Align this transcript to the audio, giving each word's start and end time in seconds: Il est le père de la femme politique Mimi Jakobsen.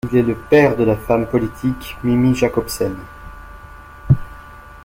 Il 0.11 0.17
est 0.17 0.23
le 0.23 0.33
père 0.35 0.75
de 0.75 0.83
la 0.83 0.95
femme 0.97 1.27
politique 1.29 1.95
Mimi 2.03 2.33
Jakobsen. 2.33 2.95